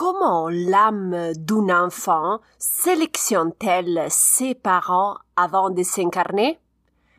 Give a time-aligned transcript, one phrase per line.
[0.00, 6.58] Comment l'âme d'un enfant sélectionne-t-elle ses parents avant de s'incarner?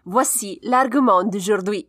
[0.05, 1.85] Voici l'argument d'aujourd'hui.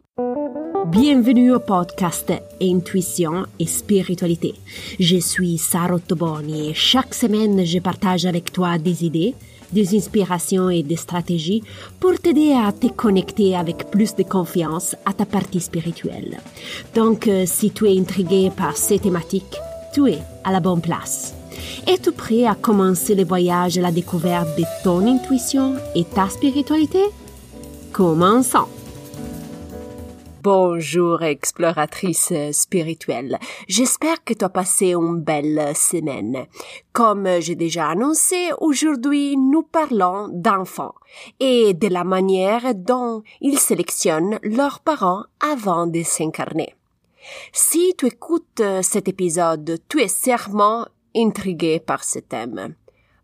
[0.89, 4.53] Bienvenue au podcast Intuition et Spiritualité.
[5.01, 9.35] Je suis Sarah Toboni et chaque semaine je partage avec toi des idées,
[9.73, 11.65] des inspirations et des stratégies
[12.01, 16.39] pour t'aider à te connecter avec plus de confiance à ta partie spirituelle.
[16.95, 19.57] Donc, euh, si tu es intrigué par ces thématiques,
[19.93, 21.35] tu es à la bonne place.
[21.87, 27.03] Es-tu prêt à commencer le voyage à la découverte de ton intuition et ta spiritualité?
[27.93, 28.69] Commençons!
[30.43, 33.39] Bonjour exploratrice spirituelle.
[33.69, 36.47] J'espère que tu as passé une belle semaine.
[36.93, 40.95] Comme j'ai déjà annoncé, aujourd'hui nous parlons d'enfants
[41.39, 46.75] et de la manière dont ils sélectionnent leurs parents avant de s'incarner.
[47.53, 52.75] Si tu écoutes cet épisode, tu es sûrement intrigué par ce thème.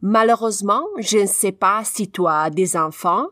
[0.00, 3.26] Malheureusement, je ne sais pas si tu as des enfants,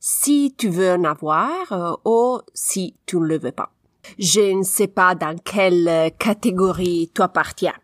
[0.00, 3.72] si tu veux en avoir euh, ou si tu ne le veux pas.
[4.18, 7.76] Je ne sais pas dans quelle catégorie tu appartiens.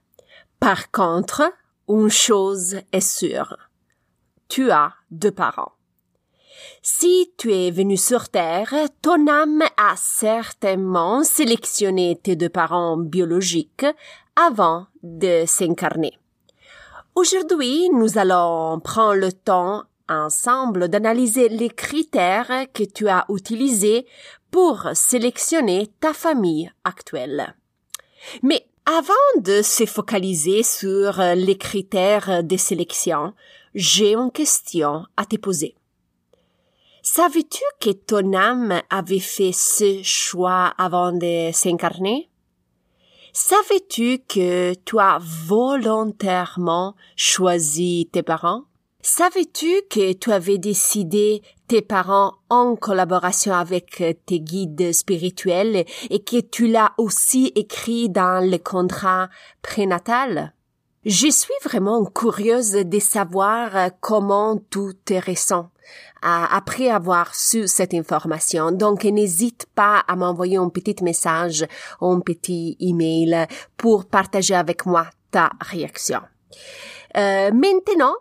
[0.58, 1.42] Par contre,
[1.88, 3.56] une chose est sûre.
[4.48, 5.73] Tu as deux parents.
[6.82, 13.86] Si tu es venu sur Terre, ton âme a certainement sélectionné tes deux parents biologiques
[14.36, 16.18] avant de s'incarner.
[17.14, 24.06] Aujourd'hui, nous allons prendre le temps ensemble d'analyser les critères que tu as utilisés
[24.50, 27.54] pour sélectionner ta famille actuelle.
[28.42, 33.32] Mais avant de se focaliser sur les critères de sélection,
[33.74, 35.74] j'ai une question à te poser.
[37.06, 42.30] Savais-tu que ton âme avait fait ce choix avant de s'incarner?
[43.34, 48.62] Savais-tu que tu as volontairement choisi tes parents?
[49.02, 56.40] Savais-tu que tu avais décidé tes parents en collaboration avec tes guides spirituels et que
[56.40, 59.28] tu l'as aussi écrit dans le contrat
[59.60, 60.54] prénatal?
[61.04, 65.70] Je suis vraiment curieuse de savoir comment tout est récent
[66.22, 68.72] après avoir su cette information.
[68.72, 71.66] Donc, n'hésite pas à m'envoyer un petit message
[72.00, 76.20] un petit email pour partager avec moi ta réaction.
[77.16, 78.14] Euh, maintenant,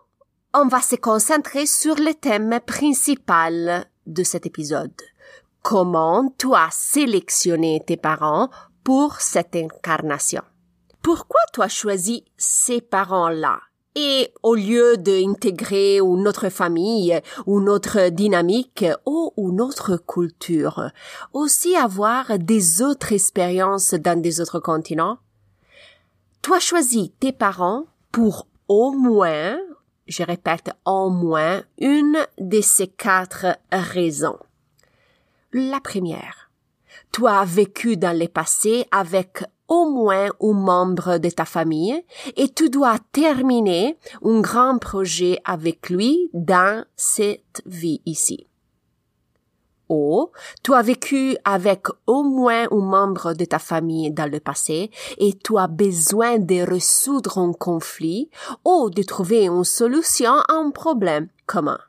[0.53, 5.01] on va se concentrer sur le thème principal de cet épisode.
[5.61, 8.49] Comment tu as sélectionné tes parents
[8.83, 10.43] pour cette incarnation?
[11.03, 13.59] Pourquoi tu as choisi ces parents-là?
[13.95, 20.89] Et au lieu d'intégrer une autre famille, une autre dynamique ou une autre culture,
[21.33, 25.19] aussi avoir des autres expériences dans des autres continents,
[26.41, 29.59] tu as choisi tes parents pour au moins
[30.07, 34.39] je répète, au moins une de ces quatre raisons.
[35.53, 36.49] La première,
[37.11, 42.03] tu as vécu dans le passé avec au moins un membre de ta famille
[42.35, 48.47] et tu dois terminer un grand projet avec lui dans cette vie ici
[49.89, 50.31] ou
[50.63, 55.33] tu as vécu avec au moins un membre de ta famille dans le passé et
[55.33, 58.29] tu as besoin de résoudre un conflit
[58.65, 61.79] ou de trouver une solution à un problème commun.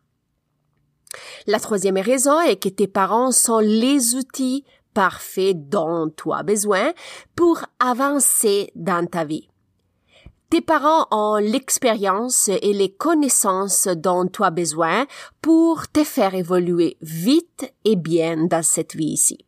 [1.47, 6.93] La troisième raison est que tes parents sont les outils parfaits dont tu as besoin
[7.37, 9.49] pour avancer dans ta vie.
[10.51, 15.07] Tes parents ont l'expérience et les connaissances dont tu as besoin
[15.43, 19.39] pour te faire évoluer vite et bien dans cette vie ici.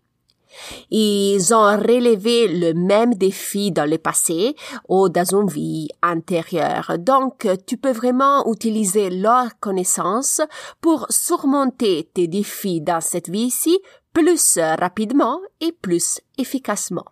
[0.90, 4.56] Ils ont relevé le même défi dans le passé
[4.88, 6.96] ou dans une vie antérieure.
[6.98, 10.40] Donc, tu peux vraiment utiliser leurs connaissances
[10.80, 13.78] pour surmonter tes défis dans cette vie ici
[14.16, 17.04] plus rapidement et plus efficacement.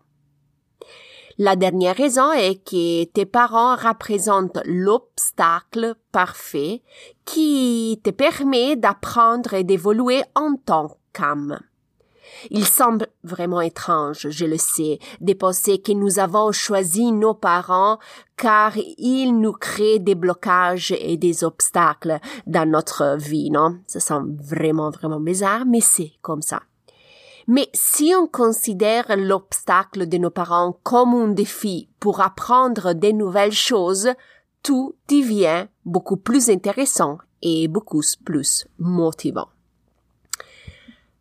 [1.37, 6.83] La dernière raison est que tes parents représentent l'obstacle parfait
[7.27, 11.59] qui te permet d'apprendre et d'évoluer en tant qu'âme.
[12.51, 17.99] Il semble vraiment étrange, je le sais, de penser que nous avons choisi nos parents
[18.39, 23.81] car ils nous créent des blocages et des obstacles dans notre vie, non?
[23.87, 26.62] Ça semble vraiment, vraiment bizarre, mais c'est comme ça.
[27.46, 33.52] Mais si on considère l'obstacle de nos parents comme un défi pour apprendre de nouvelles
[33.52, 34.11] choses,
[34.62, 39.49] tout devient beaucoup plus intéressant et beaucoup plus motivant.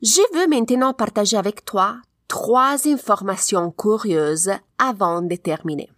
[0.01, 1.97] Je veux maintenant partager avec toi
[2.27, 5.91] trois informations curieuses avant de terminer.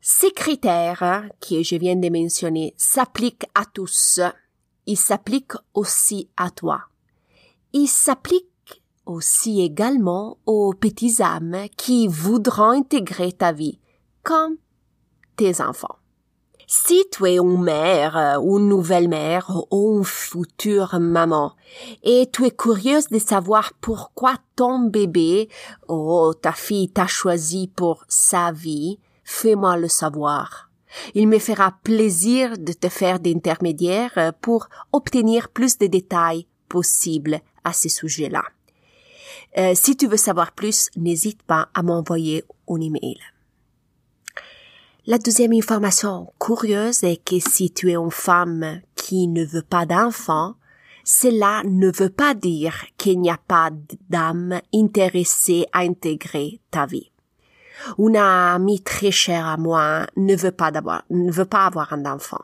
[0.00, 4.20] Ces critères que je viens de mentionner s'appliquent à tous.
[4.86, 6.82] Ils s'appliquent aussi à toi.
[7.72, 13.80] Ils s'appliquent aussi également aux petits âmes qui voudront intégrer ta vie,
[14.22, 14.56] comme
[15.36, 15.96] tes enfants.
[16.66, 21.52] Si tu es une mère une nouvelle mère ou une future maman
[22.02, 25.48] et tu es curieuse de savoir pourquoi ton bébé
[25.88, 30.70] ou ta fille t'a choisi pour sa vie, fais-moi le savoir.
[31.14, 37.72] Il me fera plaisir de te faire d'intermédiaire pour obtenir plus de détails possibles à
[37.72, 38.44] ce sujet-là.
[39.58, 43.18] Euh, si tu veux savoir plus, n'hésite pas à m'envoyer un email.
[45.04, 49.84] La deuxième information curieuse est que si tu es une femme qui ne veut pas
[49.84, 50.54] d'enfant,
[51.04, 53.70] cela ne veut pas dire qu'il n'y a pas
[54.08, 57.10] d'âme intéressée à intégrer ta vie.
[57.98, 62.06] Une amie très chère à moi ne veut pas d'avoir, ne veut pas avoir un
[62.06, 62.42] enfant.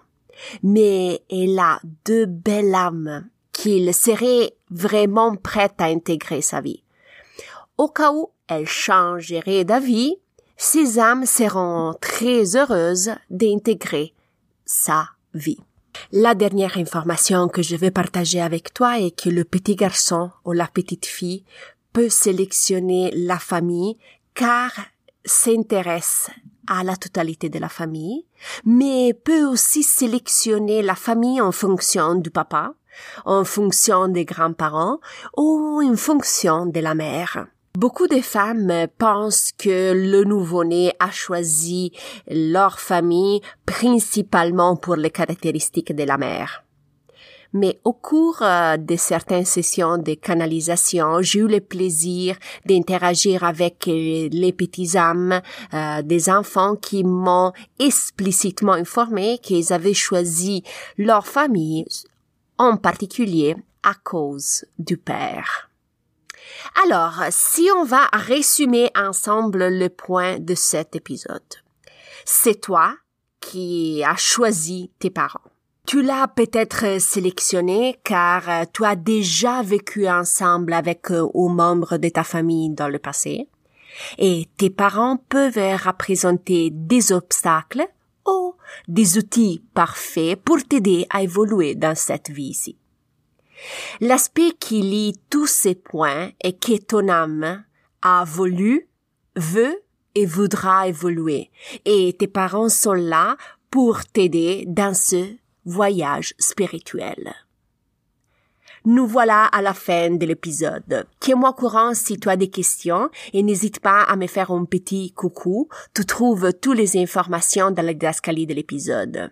[0.62, 6.82] Mais elle a deux belles âmes qu'il serait vraiment prête à intégrer sa vie.
[7.76, 10.17] Au cas où elle changerait d'avis,
[10.56, 14.15] ces âmes seront très heureuses d'intégrer
[14.65, 15.61] sa vie.
[16.12, 20.53] La dernière information que je vais partager avec toi est que le petit garçon ou
[20.53, 21.44] la petite fille
[21.93, 23.97] peut sélectionner la famille
[24.35, 24.71] car
[25.25, 26.31] s'intéresse
[26.67, 28.26] à la totalité de la famille,
[28.64, 32.75] mais peut aussi sélectionner la famille en fonction du papa,
[33.25, 34.99] en fonction des grands-parents
[35.37, 37.47] ou en fonction de la mère.
[37.79, 41.93] Beaucoup de femmes pensent que le nouveau-né a choisi
[42.29, 46.65] leur famille principalement pour les caractéristiques de la mère.
[47.53, 52.37] Mais au cours euh, de certaines sessions de canalisation, j'ai eu le plaisir
[52.67, 55.41] d'interagir avec euh, les petits âmes
[55.73, 60.62] euh, des enfants qui m'ont explicitement informé qu'ils avaient choisi
[60.99, 61.87] leur famille
[62.58, 65.70] en particulier à cause du père.
[66.84, 71.43] Alors, si on va résumer ensemble le point de cet épisode,
[72.25, 72.94] c'est toi
[73.40, 75.40] qui as choisi tes parents.
[75.87, 82.25] Tu l'as peut-être sélectionné car tu as déjà vécu ensemble avec un membre de ta
[82.25, 83.49] famille dans le passé.
[84.19, 87.88] Et tes parents peuvent représenter des obstacles
[88.28, 88.54] ou
[88.86, 92.76] des outils parfaits pour t'aider à évoluer dans cette vie-ci.
[94.00, 97.64] L'aspect qui lie tous ces points est que ton âme
[98.02, 98.88] a voulu,
[99.36, 99.82] veut
[100.14, 101.50] et voudra évoluer.
[101.84, 103.36] Et tes parents sont là
[103.70, 105.34] pour t'aider dans ce
[105.64, 107.34] voyage spirituel.
[108.84, 111.06] Nous voilà à la fin de l'épisode.
[111.20, 115.12] Tiens-moi courant si tu as des questions et n'hésite pas à me faire un petit
[115.12, 115.69] coucou.
[115.94, 119.30] Tu trouves toutes les informations dans la didascalie de l'épisode.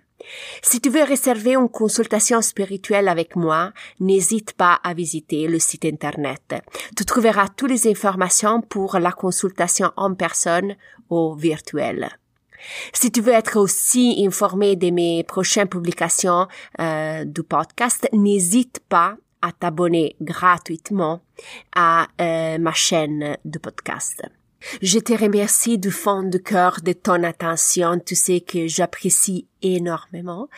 [0.62, 5.84] Si tu veux réserver une consultation spirituelle avec moi, n'hésite pas à visiter le site
[5.84, 6.54] internet.
[6.96, 10.76] Tu trouveras toutes les informations pour la consultation en personne
[11.10, 12.08] ou virtuelle.
[12.92, 16.48] Si tu veux être aussi informé de mes prochaines publications
[16.80, 21.20] euh, du podcast, n'hésite pas à t'abonner gratuitement
[21.74, 24.22] à euh, ma chaîne de podcast.
[24.82, 28.00] Je te remercie du fond du cœur de ton attention.
[28.04, 30.48] Tu sais que j'apprécie énormément.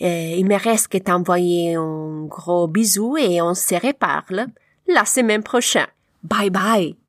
[0.00, 4.46] Euh, il me reste que t'envoyer un gros bisou et on se reparle
[4.88, 5.86] la semaine prochaine.
[6.22, 6.96] Bye bye!